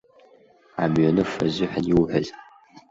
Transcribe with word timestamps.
Амҩаныфа 0.83 1.41
азыҳәан 1.47 1.85
иуҳәаз. 1.89 2.27